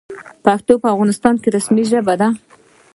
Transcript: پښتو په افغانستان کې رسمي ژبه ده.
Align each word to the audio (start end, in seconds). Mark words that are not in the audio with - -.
پښتو 0.45 0.73
په 0.81 0.87
افغانستان 0.93 1.35
کې 1.41 1.53
رسمي 1.55 1.83
ژبه 1.91 2.13
ده. 2.21 2.27